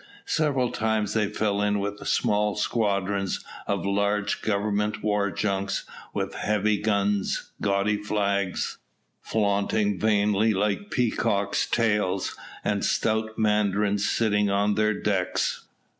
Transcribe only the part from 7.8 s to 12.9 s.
flags, flaunting vainly like peacocks' tails, and